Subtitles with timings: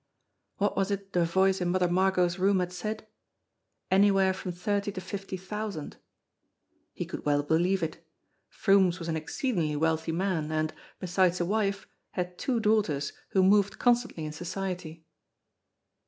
[0.57, 3.03] What was it the voice in Mother M argot's room had said?
[3.03, 3.07] i
[3.93, 5.97] "anywhere from thirty to fifty thousand."
[6.91, 8.03] He could well believe it.
[8.49, 13.77] Froomes was an exceedingly wealthy man, and, besides a wife, had two daughters who moved
[13.77, 15.05] constantly in society.